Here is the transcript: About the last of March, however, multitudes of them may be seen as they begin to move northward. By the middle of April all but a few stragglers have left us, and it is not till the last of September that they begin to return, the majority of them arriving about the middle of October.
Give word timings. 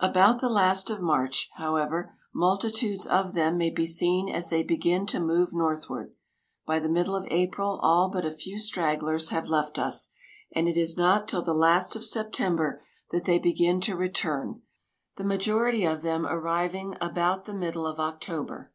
About 0.00 0.42
the 0.42 0.50
last 0.50 0.90
of 0.90 1.00
March, 1.00 1.48
however, 1.54 2.14
multitudes 2.34 3.06
of 3.06 3.32
them 3.32 3.56
may 3.56 3.70
be 3.70 3.86
seen 3.86 4.28
as 4.28 4.50
they 4.50 4.62
begin 4.62 5.06
to 5.06 5.18
move 5.18 5.54
northward. 5.54 6.12
By 6.66 6.80
the 6.80 6.88
middle 6.90 7.16
of 7.16 7.26
April 7.30 7.80
all 7.82 8.10
but 8.10 8.26
a 8.26 8.30
few 8.30 8.58
stragglers 8.58 9.30
have 9.30 9.48
left 9.48 9.78
us, 9.78 10.10
and 10.54 10.68
it 10.68 10.76
is 10.76 10.98
not 10.98 11.26
till 11.26 11.40
the 11.40 11.54
last 11.54 11.96
of 11.96 12.04
September 12.04 12.82
that 13.10 13.24
they 13.24 13.38
begin 13.38 13.80
to 13.80 13.96
return, 13.96 14.60
the 15.16 15.24
majority 15.24 15.86
of 15.86 16.02
them 16.02 16.26
arriving 16.26 16.94
about 17.00 17.46
the 17.46 17.54
middle 17.54 17.86
of 17.86 17.98
October. 17.98 18.70